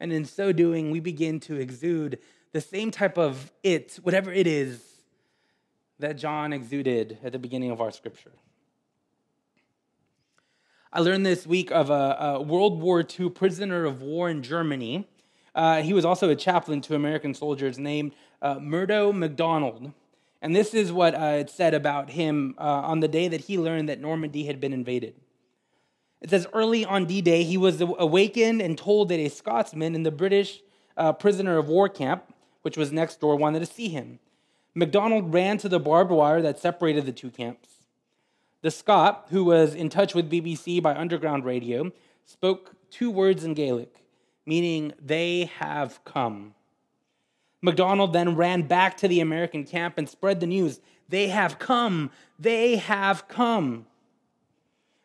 And 0.00 0.12
in 0.12 0.24
so 0.24 0.52
doing, 0.52 0.90
we 0.90 1.00
begin 1.00 1.40
to 1.40 1.56
exude 1.56 2.18
the 2.52 2.60
same 2.60 2.90
type 2.90 3.18
of 3.18 3.52
it, 3.62 3.98
whatever 4.02 4.32
it 4.32 4.46
is, 4.46 4.82
that 5.98 6.16
John 6.16 6.52
exuded 6.52 7.18
at 7.22 7.32
the 7.32 7.38
beginning 7.38 7.70
of 7.70 7.80
our 7.80 7.90
scripture. 7.90 8.32
I 10.92 11.00
learned 11.00 11.26
this 11.26 11.46
week 11.46 11.70
of 11.70 11.90
a, 11.90 12.16
a 12.20 12.42
World 12.42 12.80
War 12.80 13.04
II 13.18 13.30
prisoner 13.30 13.84
of 13.84 14.00
war 14.00 14.30
in 14.30 14.42
Germany. 14.42 15.06
Uh, 15.54 15.82
he 15.82 15.92
was 15.92 16.04
also 16.04 16.30
a 16.30 16.36
chaplain 16.36 16.80
to 16.82 16.94
American 16.94 17.34
soldiers 17.34 17.78
named 17.78 18.14
uh, 18.40 18.58
Murdo 18.60 19.12
McDonald. 19.12 19.92
And 20.40 20.54
this 20.54 20.72
is 20.72 20.92
what 20.92 21.14
uh, 21.14 21.38
it 21.40 21.50
said 21.50 21.74
about 21.74 22.10
him 22.10 22.54
uh, 22.58 22.62
on 22.62 23.00
the 23.00 23.08
day 23.08 23.28
that 23.28 23.42
he 23.42 23.58
learned 23.58 23.88
that 23.88 24.00
Normandy 24.00 24.44
had 24.44 24.60
been 24.60 24.72
invaded. 24.72 25.14
It 26.20 26.30
says 26.30 26.46
early 26.52 26.84
on 26.84 27.06
D 27.06 27.20
Day, 27.20 27.44
he 27.44 27.56
was 27.56 27.80
awakened 27.80 28.60
and 28.60 28.76
told 28.76 29.08
that 29.08 29.20
a 29.20 29.28
Scotsman 29.28 29.94
in 29.94 30.02
the 30.02 30.10
British 30.10 30.60
uh, 30.96 31.12
prisoner 31.12 31.58
of 31.58 31.68
war 31.68 31.88
camp, 31.88 32.34
which 32.62 32.76
was 32.76 32.92
next 32.92 33.20
door, 33.20 33.36
wanted 33.36 33.60
to 33.60 33.66
see 33.66 33.88
him. 33.88 34.18
McDonald 34.74 35.32
ran 35.32 35.58
to 35.58 35.68
the 35.68 35.80
barbed 35.80 36.10
wire 36.10 36.42
that 36.42 36.58
separated 36.58 37.06
the 37.06 37.12
two 37.12 37.30
camps. 37.30 37.68
The 38.62 38.70
Scot, 38.70 39.26
who 39.30 39.44
was 39.44 39.74
in 39.74 39.88
touch 39.88 40.14
with 40.14 40.30
BBC 40.30 40.82
by 40.82 40.94
underground 40.94 41.44
radio, 41.44 41.92
spoke 42.24 42.74
two 42.90 43.10
words 43.10 43.44
in 43.44 43.54
Gaelic, 43.54 44.04
meaning, 44.44 44.92
they 45.00 45.50
have 45.58 46.04
come. 46.04 46.54
McDonald 47.62 48.12
then 48.12 48.36
ran 48.36 48.62
back 48.62 48.96
to 48.98 49.08
the 49.08 49.20
American 49.20 49.64
camp 49.64 49.98
and 49.98 50.08
spread 50.08 50.40
the 50.40 50.46
news 50.46 50.80
they 51.08 51.28
have 51.28 51.58
come, 51.58 52.10
they 52.38 52.76
have 52.76 53.28
come. 53.28 53.86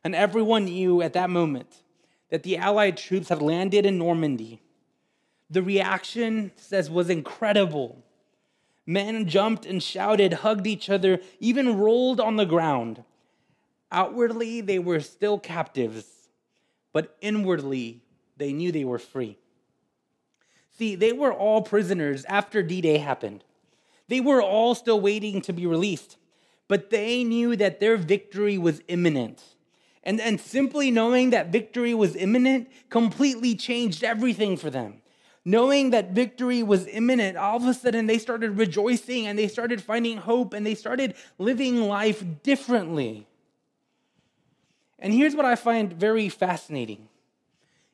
And 0.04 0.16
everyone 0.16 0.66
knew 0.66 1.02
at 1.02 1.14
that 1.14 1.30
moment 1.30 1.82
that 2.30 2.44
the 2.44 2.58
Allied 2.58 2.98
troops 2.98 3.30
had 3.30 3.42
landed 3.42 3.86
in 3.86 3.98
Normandy. 3.98 4.62
The 5.50 5.62
reaction 5.62 6.52
says 6.56 6.90
was 6.90 7.10
incredible. 7.10 8.04
Men 8.86 9.28
jumped 9.28 9.66
and 9.66 9.82
shouted, 9.82 10.34
hugged 10.34 10.68
each 10.68 10.90
other, 10.90 11.20
even 11.40 11.78
rolled 11.78 12.20
on 12.20 12.36
the 12.36 12.46
ground. 12.46 13.04
Outwardly, 13.92 14.60
they 14.60 14.80
were 14.80 15.00
still 15.00 15.40
captives, 15.40 16.06
but 16.92 17.16
inwardly, 17.22 18.02
they 18.38 18.52
knew 18.52 18.72
they 18.72 18.84
were 18.84 19.00
free. 19.00 19.38
See, 20.72 20.96
they 20.96 21.14
were 21.14 21.32
all 21.32 21.62
prisoners 21.62 22.26
after 22.26 22.64
D 22.64 22.82
Day 22.82 22.98
happened. 22.98 23.44
They 24.08 24.20
were 24.20 24.42
all 24.42 24.74
still 24.76 25.00
waiting 25.00 25.40
to 25.42 25.54
be 25.54 25.68
released, 25.68 26.18
but 26.68 26.90
they 26.90 27.24
knew 27.24 27.56
that 27.56 27.80
their 27.80 27.96
victory 27.96 28.58
was 28.58 28.82
imminent. 28.88 29.44
And, 30.04 30.20
and 30.20 30.40
simply 30.40 30.92
knowing 30.92 31.30
that 31.30 31.52
victory 31.52 31.94
was 31.94 32.16
imminent 32.16 32.70
completely 32.90 33.56
changed 33.56 34.04
everything 34.04 34.58
for 34.58 34.70
them. 34.70 35.02
Knowing 35.46 35.90
that 35.90 36.12
victory 36.12 36.64
was 36.64 36.88
imminent, 36.88 37.38
all 37.38 37.58
of 37.58 37.66
a 37.66 37.74
sudden 37.74 38.08
they 38.08 38.18
started 38.18 38.58
rejoicing 38.58 39.28
and 39.28 39.38
they 39.38 39.48
started 39.48 39.82
finding 39.82 40.18
hope 40.18 40.54
and 40.54 40.66
they 40.66 40.76
started 40.76 41.16
living 41.38 41.82
life 41.82 42.24
differently. 42.44 43.28
And 45.00 45.14
here's 45.14 45.36
what 45.36 45.46
I 45.46 45.56
find 45.56 45.92
very 45.92 46.30
fascinating. 46.30 47.10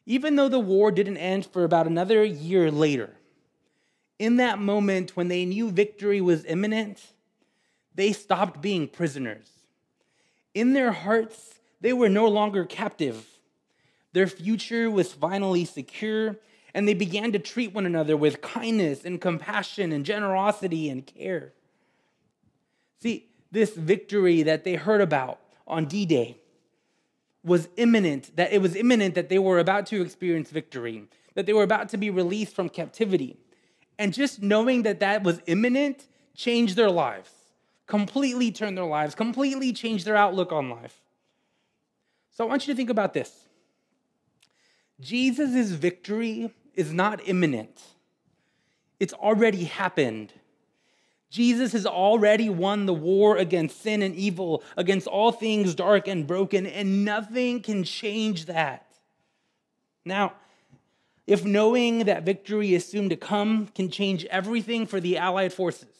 Even 0.05 0.35
though 0.35 0.49
the 0.49 0.59
war 0.59 0.91
didn't 0.91 1.17
end 1.17 1.45
for 1.45 1.63
about 1.63 1.87
another 1.87 2.23
year 2.23 2.69
later, 2.71 3.15
in 4.19 4.35
that 4.37 4.59
moment 4.59 5.15
when 5.15 5.27
they 5.27 5.45
knew 5.45 5.71
victory 5.71 6.21
was 6.21 6.45
imminent, 6.45 7.13
they 7.95 8.11
stopped 8.11 8.61
being 8.61 8.87
prisoners. 8.87 9.49
In 10.53 10.73
their 10.73 10.91
hearts, 10.91 11.58
they 11.81 11.93
were 11.93 12.09
no 12.09 12.27
longer 12.27 12.65
captive. 12.65 13.25
Their 14.13 14.27
future 14.27 14.89
was 14.89 15.13
finally 15.13 15.65
secure, 15.65 16.37
and 16.73 16.87
they 16.87 16.93
began 16.93 17.31
to 17.31 17.39
treat 17.39 17.73
one 17.73 17.85
another 17.85 18.17
with 18.17 18.41
kindness 18.41 19.05
and 19.05 19.21
compassion 19.21 19.91
and 19.91 20.05
generosity 20.05 20.89
and 20.89 21.05
care. 21.05 21.53
See, 23.01 23.27
this 23.51 23.73
victory 23.73 24.43
that 24.43 24.63
they 24.63 24.75
heard 24.75 25.01
about 25.01 25.39
on 25.67 25.85
D 25.85 26.05
Day 26.05 26.37
was 27.43 27.69
imminent, 27.77 28.35
that 28.35 28.51
it 28.51 28.61
was 28.61 28.75
imminent 28.75 29.15
that 29.15 29.29
they 29.29 29.39
were 29.39 29.59
about 29.59 29.85
to 29.87 30.01
experience 30.01 30.51
victory, 30.51 31.05
that 31.35 31.45
they 31.45 31.53
were 31.53 31.63
about 31.63 31.89
to 31.89 31.97
be 31.97 32.09
released 32.09 32.53
from 32.53 32.67
captivity. 32.67 33.37
And 33.97 34.13
just 34.13 34.41
knowing 34.41 34.83
that 34.83 34.99
that 34.99 35.23
was 35.23 35.41
imminent 35.45 36.07
changed 36.35 36.75
their 36.75 36.89
lives, 36.89 37.31
completely 37.87 38.51
turned 38.51 38.77
their 38.77 38.85
lives, 38.85 39.15
completely 39.15 39.71
changed 39.73 40.05
their 40.05 40.17
outlook 40.17 40.51
on 40.51 40.69
life. 40.69 41.01
So 42.39 42.45
I 42.45 42.47
want 42.47 42.65
you 42.65 42.73
to 42.73 42.77
think 42.77 42.89
about 42.89 43.13
this 43.13 43.49
Jesus' 45.01 45.71
victory 45.71 46.53
is 46.73 46.93
not 46.93 47.19
imminent, 47.27 47.81
it's 48.97 49.11
already 49.13 49.65
happened. 49.65 50.31
Jesus 51.29 51.73
has 51.73 51.85
already 51.85 52.49
won 52.49 52.85
the 52.87 52.93
war 52.93 53.35
against 53.37 53.83
sin 53.83 54.01
and 54.01 54.15
evil, 54.15 54.63
against 54.77 55.05
all 55.05 55.33
things 55.33 55.75
dark 55.75 56.07
and 56.07 56.25
broken, 56.25 56.65
and 56.65 57.03
nothing 57.05 57.61
can 57.61 57.83
change 57.83 58.45
that. 58.45 58.87
Now, 60.05 60.33
if 61.27 61.43
knowing 61.45 62.05
that 62.05 62.23
victory 62.23 62.73
is 62.73 62.87
soon 62.87 63.09
to 63.09 63.17
come 63.17 63.67
can 63.75 63.91
change 63.91 64.23
everything 64.25 64.87
for 64.87 65.01
the 65.01 65.17
Allied 65.17 65.53
forces, 65.53 65.93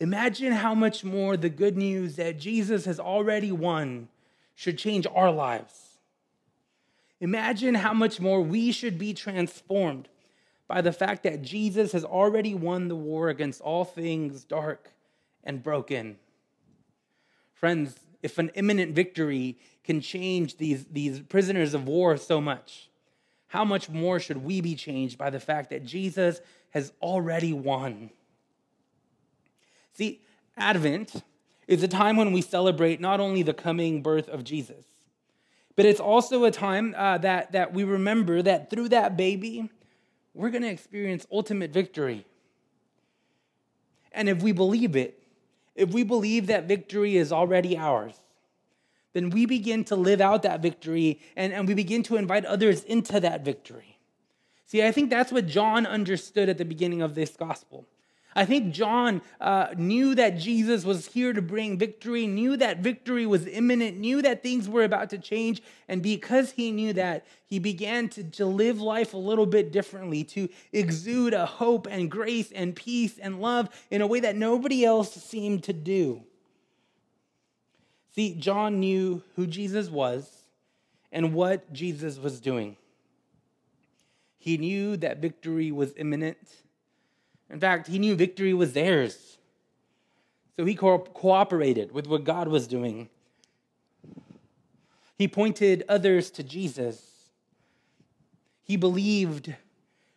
imagine 0.00 0.52
how 0.52 0.74
much 0.74 1.04
more 1.04 1.36
the 1.36 1.50
good 1.50 1.76
news 1.76 2.16
that 2.16 2.40
Jesus 2.40 2.86
has 2.86 2.98
already 2.98 3.52
won 3.52 4.08
should 4.56 4.78
change 4.78 5.06
our 5.14 5.30
lives. 5.30 5.98
Imagine 7.20 7.76
how 7.76 7.94
much 7.94 8.18
more 8.18 8.42
we 8.42 8.72
should 8.72 8.98
be 8.98 9.14
transformed 9.14 10.08
by 10.66 10.80
the 10.80 10.92
fact 10.92 11.22
that 11.22 11.42
Jesus 11.42 11.92
has 11.92 12.04
already 12.04 12.54
won 12.54 12.88
the 12.88 12.96
war 12.96 13.28
against 13.28 13.60
all 13.60 13.84
things 13.84 14.42
dark 14.42 14.90
and 15.44 15.62
broken. 15.62 16.18
Friends, 17.54 17.94
if 18.22 18.38
an 18.38 18.50
imminent 18.54 18.94
victory 18.94 19.58
can 19.84 20.00
change 20.00 20.56
these, 20.56 20.84
these 20.86 21.20
prisoners 21.20 21.72
of 21.72 21.86
war 21.86 22.16
so 22.16 22.40
much, 22.40 22.90
how 23.48 23.64
much 23.64 23.88
more 23.88 24.18
should 24.18 24.38
we 24.38 24.60
be 24.60 24.74
changed 24.74 25.16
by 25.16 25.30
the 25.30 25.38
fact 25.38 25.70
that 25.70 25.84
Jesus 25.84 26.40
has 26.70 26.92
already 27.00 27.52
won? 27.52 28.10
See, 29.92 30.22
Advent 30.56 31.22
is 31.66 31.82
a 31.82 31.88
time 31.88 32.16
when 32.16 32.32
we 32.32 32.40
celebrate 32.40 33.00
not 33.00 33.20
only 33.20 33.42
the 33.42 33.54
coming 33.54 34.02
birth 34.02 34.28
of 34.28 34.44
Jesus, 34.44 34.84
but 35.74 35.84
it's 35.84 36.00
also 36.00 36.44
a 36.44 36.50
time 36.50 36.94
uh, 36.96 37.18
that, 37.18 37.52
that 37.52 37.72
we 37.72 37.84
remember 37.84 38.40
that 38.42 38.70
through 38.70 38.88
that 38.90 39.16
baby, 39.16 39.68
we're 40.32 40.50
going 40.50 40.62
to 40.62 40.70
experience 40.70 41.26
ultimate 41.30 41.70
victory. 41.70 42.24
And 44.12 44.28
if 44.28 44.42
we 44.42 44.52
believe 44.52 44.96
it, 44.96 45.22
if 45.74 45.90
we 45.90 46.02
believe 46.02 46.46
that 46.46 46.66
victory 46.66 47.16
is 47.16 47.32
already 47.32 47.76
ours, 47.76 48.14
then 49.12 49.30
we 49.30 49.44
begin 49.46 49.84
to 49.84 49.96
live 49.96 50.20
out 50.20 50.42
that 50.42 50.60
victory 50.60 51.20
and, 51.36 51.52
and 51.52 51.68
we 51.68 51.74
begin 51.74 52.02
to 52.04 52.16
invite 52.16 52.44
others 52.44 52.82
into 52.84 53.20
that 53.20 53.44
victory. 53.44 53.98
See, 54.66 54.82
I 54.82 54.92
think 54.92 55.10
that's 55.10 55.30
what 55.30 55.46
John 55.46 55.86
understood 55.86 56.48
at 56.48 56.58
the 56.58 56.64
beginning 56.64 57.02
of 57.02 57.14
this 57.14 57.36
gospel. 57.36 57.86
I 58.36 58.44
think 58.44 58.74
John 58.74 59.22
uh, 59.40 59.68
knew 59.78 60.14
that 60.14 60.36
Jesus 60.36 60.84
was 60.84 61.06
here 61.06 61.32
to 61.32 61.40
bring 61.40 61.78
victory, 61.78 62.26
knew 62.26 62.58
that 62.58 62.80
victory 62.80 63.24
was 63.24 63.46
imminent, 63.46 63.96
knew 63.96 64.20
that 64.20 64.42
things 64.42 64.68
were 64.68 64.84
about 64.84 65.08
to 65.10 65.18
change. 65.18 65.62
And 65.88 66.02
because 66.02 66.50
he 66.50 66.70
knew 66.70 66.92
that, 66.92 67.24
he 67.46 67.58
began 67.58 68.10
to, 68.10 68.22
to 68.22 68.44
live 68.44 68.78
life 68.78 69.14
a 69.14 69.16
little 69.16 69.46
bit 69.46 69.72
differently, 69.72 70.22
to 70.24 70.50
exude 70.70 71.32
a 71.32 71.46
hope 71.46 71.88
and 71.90 72.10
grace 72.10 72.52
and 72.52 72.76
peace 72.76 73.16
and 73.16 73.40
love 73.40 73.70
in 73.90 74.02
a 74.02 74.06
way 74.06 74.20
that 74.20 74.36
nobody 74.36 74.84
else 74.84 75.14
seemed 75.14 75.64
to 75.64 75.72
do. 75.72 76.22
See, 78.14 78.34
John 78.34 78.80
knew 78.80 79.22
who 79.36 79.46
Jesus 79.46 79.88
was 79.88 80.30
and 81.10 81.32
what 81.32 81.72
Jesus 81.72 82.18
was 82.18 82.38
doing. 82.38 82.76
He 84.36 84.58
knew 84.58 84.98
that 84.98 85.22
victory 85.22 85.72
was 85.72 85.94
imminent 85.96 86.65
in 87.50 87.60
fact, 87.60 87.86
he 87.86 87.98
knew 87.98 88.14
victory 88.14 88.54
was 88.54 88.72
theirs. 88.72 89.38
So 90.56 90.64
he 90.64 90.74
co- 90.74 90.98
cooperated 90.98 91.92
with 91.92 92.06
what 92.06 92.24
God 92.24 92.48
was 92.48 92.66
doing. 92.66 93.08
He 95.18 95.28
pointed 95.28 95.84
others 95.88 96.30
to 96.32 96.42
Jesus. 96.42 97.30
He 98.62 98.76
believed. 98.76 99.54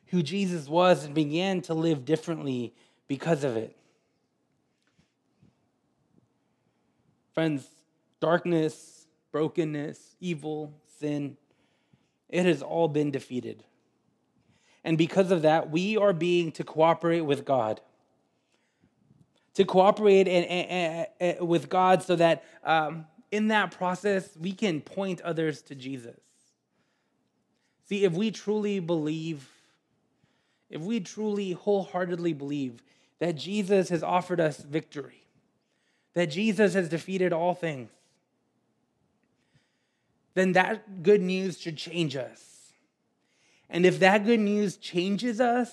who 0.10 0.24
Jesus 0.24 0.68
was 0.68 1.06
and 1.06 1.14
began 1.14 1.62
to 1.62 1.74
live 1.74 2.04
differently 2.04 2.74
because 3.08 3.44
of 3.44 3.56
it. 3.56 3.76
Friends, 7.34 7.68
darkness, 8.20 9.06
brokenness, 9.32 10.16
evil, 10.20 10.74
sin, 11.00 11.38
it 12.28 12.46
has 12.46 12.62
all 12.64 12.88
been 12.88 13.12
defeated. 13.12 13.64
And 14.90 14.98
because 14.98 15.30
of 15.30 15.44
that, 15.44 15.70
we 15.70 15.98
are 15.98 16.14
being 16.14 16.52
to 16.54 16.64
cooperate 16.64 17.22
with 17.22 17.46
God. 17.46 17.80
To 19.54 19.64
cooperate 19.64 20.28
and, 20.28 20.48
and, 20.48 21.08
and, 21.20 21.48
with 21.48 21.70
God 21.70 22.02
so 22.02 22.16
that 22.16 22.44
um, 22.64 23.06
in 23.30 23.50
that 23.50 23.70
process, 23.70 24.36
we 24.36 24.52
can 24.52 24.82
point 24.82 25.22
others 25.22 25.62
to 25.62 25.76
Jesus. 25.76 26.20
See, 27.86 28.04
if 28.04 28.14
we 28.14 28.32
truly 28.32 28.80
believe, 28.80 29.48
if 30.72 30.82
we 30.82 31.02
truly 31.02 31.52
wholeheartedly 31.52 32.34
believe 32.34 32.82
that 33.20 33.34
Jesus 33.34 33.90
has 33.90 34.02
offered 34.02 34.40
us 34.40 34.58
victory, 34.58 35.22
that 36.16 36.32
Jesus 36.32 36.74
has 36.74 36.90
defeated 36.90 37.32
all 37.32 37.54
things, 37.54 37.92
then 40.34 40.54
that 40.54 41.04
good 41.04 41.22
news 41.22 41.62
should 41.62 41.78
change 41.78 42.16
us. 42.16 42.49
And 43.70 43.86
if 43.86 44.00
that 44.00 44.26
good 44.26 44.40
news 44.40 44.78
changes 44.78 45.40
us, 45.40 45.72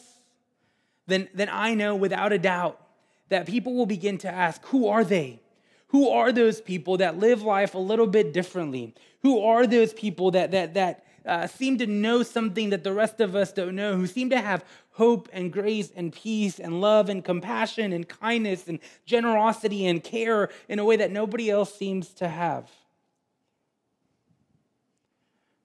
then, 1.06 1.28
then 1.34 1.48
I 1.50 1.74
know 1.74 1.94
without 1.94 2.32
a 2.32 2.38
doubt 2.38 2.80
that 3.28 3.46
people 3.46 3.74
will 3.74 3.86
begin 3.86 4.18
to 4.18 4.28
ask, 4.28 4.64
who 4.66 4.88
are 4.88 5.04
they? 5.04 5.40
Who 5.88 6.08
are 6.10 6.32
those 6.32 6.60
people 6.60 6.98
that 6.98 7.18
live 7.18 7.42
life 7.42 7.74
a 7.74 7.78
little 7.78 8.06
bit 8.06 8.32
differently? 8.32 8.94
Who 9.22 9.40
are 9.40 9.66
those 9.66 9.92
people 9.92 10.32
that, 10.32 10.50
that, 10.50 10.74
that 10.74 11.06
uh, 11.24 11.46
seem 11.46 11.78
to 11.78 11.86
know 11.86 12.22
something 12.22 12.70
that 12.70 12.84
the 12.84 12.92
rest 12.92 13.20
of 13.20 13.34
us 13.34 13.52
don't 13.52 13.74
know, 13.74 13.96
who 13.96 14.06
seem 14.06 14.30
to 14.30 14.40
have 14.40 14.64
hope 14.90 15.28
and 15.32 15.52
grace 15.52 15.90
and 15.94 16.12
peace 16.12 16.58
and 16.58 16.80
love 16.80 17.08
and 17.08 17.24
compassion 17.24 17.92
and 17.92 18.08
kindness 18.08 18.68
and 18.68 18.78
generosity 19.04 19.86
and 19.86 20.02
care 20.02 20.50
in 20.68 20.78
a 20.78 20.84
way 20.84 20.96
that 20.96 21.10
nobody 21.10 21.50
else 21.50 21.74
seems 21.74 22.10
to 22.14 22.28
have? 22.28 22.70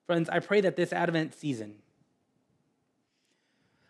Friends, 0.07 0.29
I 0.29 0.39
pray 0.39 0.61
that 0.61 0.75
this 0.75 0.91
Advent 0.91 1.33
season, 1.35 1.75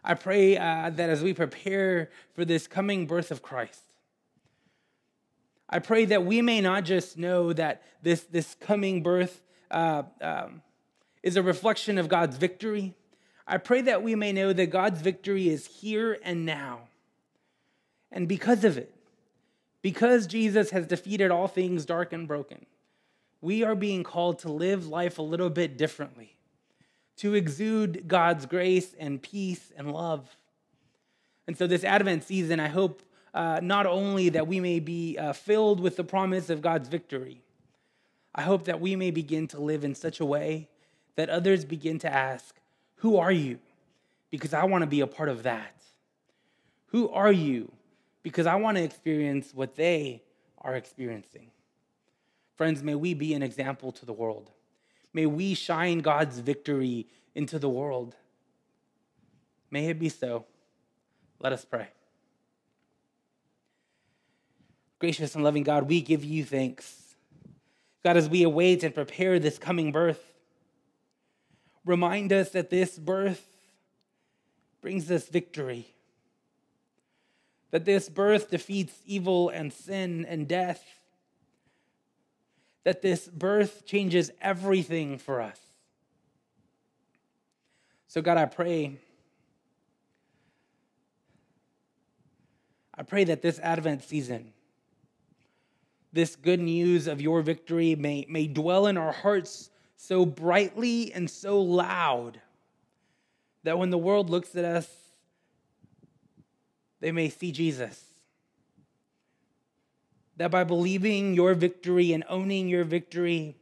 I 0.03 0.15
pray 0.15 0.58
uh, 0.58 0.89
that 0.89 1.10
as 1.10 1.22
we 1.22 1.34
prepare 1.34 2.10
for 2.34 2.43
this 2.43 2.67
coming 2.67 3.05
birth 3.05 3.31
of 3.31 3.41
Christ, 3.41 3.84
I 5.70 5.79
pray 5.79 6.05
that 6.05 6.25
we 6.25 6.41
may 6.41 6.60
not 6.60 6.84
just 6.84 7.17
know 7.17 7.53
that 7.53 7.84
this, 8.01 8.22
this 8.24 8.55
coming 8.60 9.03
birth 9.03 9.41
uh, 9.70 10.03
um, 10.20 10.62
is 11.24 11.38
a 11.38 11.43
reflection 11.43 11.98
of 11.98 12.10
God's 12.10 12.36
victory. 12.36 12.93
I 13.48 13.58
pray 13.58 13.81
that 13.81 14.03
we 14.03 14.15
may 14.15 14.34
know 14.34 14.51
that 14.53 14.67
God's 14.67 15.01
victory 15.01 15.50
is 15.50 15.65
here 15.65 16.17
and 16.24 16.46
now. 16.46 16.81
And 18.12 18.27
because 18.27 18.65
of 18.65 18.77
it, 18.77 18.93
because 19.81 20.27
Jesus 20.27 20.72
has 20.72 20.86
defeated 20.88 21.31
all 21.31 21.48
things 21.48 21.86
dark 21.86 22.12
and 22.12 22.27
broken, 22.27 22.65
we 23.39 23.63
are 23.63 23.75
being 23.75 24.03
called 24.03 24.39
to 24.39 24.51
live 24.51 24.88
life 24.88 25.17
a 25.17 25.24
little 25.24 25.50
bit 25.50 25.77
differently, 25.77 26.36
to 27.22 27.36
exude 27.36 28.08
God's 28.08 28.48
grace 28.48 28.96
and 28.98 29.22
peace 29.22 29.72
and 29.78 29.94
love. 29.94 30.36
And 31.46 31.56
so, 31.56 31.68
this 31.68 31.84
Advent 31.84 32.24
season, 32.24 32.60
I 32.60 32.68
hope 32.68 33.04
uh, 33.36 33.60
not 33.62 33.86
only 33.86 34.30
that 34.30 34.48
we 34.48 34.60
may 34.60 34.80
be 34.80 35.20
uh, 35.20 35.34
filled 35.34 35.80
with 35.80 35.98
the 35.98 36.04
promise 36.04 36.50
of 36.50 36.63
God's 36.63 36.90
victory, 36.90 37.44
I 38.34 38.42
hope 38.42 38.66
that 38.66 38.82
we 38.82 38.96
may 38.96 39.12
begin 39.12 39.48
to 39.50 39.62
live 39.62 39.84
in 39.84 39.94
such 39.94 40.20
a 40.20 40.25
way 40.25 40.68
that 41.16 41.30
others 41.30 41.63
begin 41.63 42.00
to 42.00 42.12
ask, 42.12 42.56
Who 42.96 43.18
are 43.18 43.32
you? 43.32 43.60
Because 44.32 44.56
I 44.56 44.63
want 44.63 44.82
to 44.82 44.88
be 44.88 45.01
a 45.01 45.08
part 45.08 45.30
of 45.30 45.44
that. 45.44 45.75
Who 46.88 47.08
are 47.10 47.32
you? 47.32 47.72
Because 48.24 48.48
I 48.48 48.56
want 48.56 48.78
to 48.78 48.84
experience 48.84 49.54
what 49.54 49.75
they 49.75 50.24
are 50.58 50.75
experiencing. 50.75 51.51
Friends, 52.56 52.82
may 52.82 52.96
we 52.96 53.13
be 53.13 53.36
an 53.36 53.44
example 53.44 53.92
to 53.92 54.08
the 54.08 54.13
world. 54.13 54.50
May 55.13 55.25
we 55.25 55.53
shine 55.53 56.00
God's 56.00 56.39
victory 56.39 57.08
into 57.36 57.60
the 57.60 57.70
world. 57.70 58.15
May 59.70 59.88
it 59.88 60.00
be 60.00 60.09
so. 60.09 60.46
Let 61.40 61.53
us 61.53 61.66
pray. 61.66 61.88
Gracious 65.00 65.33
and 65.33 65.44
loving 65.44 65.64
God, 65.64 65.88
we 65.90 66.01
give 66.01 66.24
you 66.24 66.46
thanks. 66.46 67.16
God, 68.03 68.18
as 68.18 68.29
we 68.29 68.44
await 68.44 68.83
and 68.83 68.94
prepare 68.94 69.40
this 69.40 69.57
coming 69.57 69.92
birth, 69.92 70.22
remind 71.85 72.31
us 72.31 72.51
that 72.51 72.70
this 72.70 72.98
birth 72.98 73.46
brings 74.81 75.09
us 75.09 75.27
victory. 75.27 75.88
That 77.72 77.85
this 77.85 78.09
birth 78.09 78.50
defeats 78.50 78.94
evil 79.05 79.50
and 79.50 79.72
sin 79.72 80.25
and 80.27 80.48
death. 80.48 80.83
That 82.83 83.01
this 83.01 83.27
birth 83.27 83.85
changes 83.85 84.31
everything 84.41 85.17
for 85.17 85.41
us. 85.41 85.59
So, 88.07 88.22
God, 88.22 88.37
I 88.37 88.46
pray. 88.46 88.98
I 92.94 93.03
pray 93.03 93.24
that 93.25 93.41
this 93.41 93.59
Advent 93.59 94.03
season, 94.03 94.51
this 96.11 96.35
good 96.35 96.59
news 96.59 97.07
of 97.07 97.22
your 97.22 97.41
victory 97.41 97.96
may, 97.96 98.25
may 98.27 98.48
dwell 98.48 98.87
in 98.87 98.98
our 98.98 99.11
hearts 99.11 99.70
so 99.96 100.25
brightly 100.25 101.13
and 101.13 101.29
so 101.29 101.61
loud 101.61 102.41
that 103.63 103.77
when 103.77 103.91
the 103.91 103.98
world 103.98 104.29
looks 104.29 104.55
at 104.55 104.65
us, 104.65 104.89
they 107.00 107.11
may 107.11 107.29
see 107.29 107.51
Jesus. 107.51 108.10
That 110.42 110.50
by 110.50 110.64
believing 110.64 111.36
your 111.36 111.54
victory 111.54 112.14
and 112.14 112.24
owning 112.27 112.68
your 112.68 112.84
victory, 112.84 113.58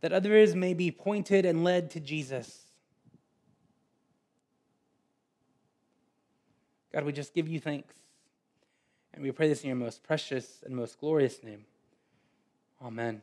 that 0.00 0.14
others 0.14 0.54
may 0.54 0.72
be 0.72 0.90
pointed 0.90 1.44
and 1.44 1.62
led 1.62 1.90
to 1.90 2.00
Jesus. 2.00 2.64
God, 6.90 7.04
we 7.04 7.12
just 7.12 7.34
give 7.34 7.48
you 7.48 7.60
thanks. 7.60 7.94
And 9.12 9.22
we 9.22 9.30
pray 9.30 9.46
this 9.46 9.60
in 9.60 9.68
your 9.68 9.76
most 9.76 10.02
precious 10.02 10.62
and 10.64 10.74
most 10.74 10.98
glorious 10.98 11.42
name. 11.44 11.66
Amen. 12.82 13.20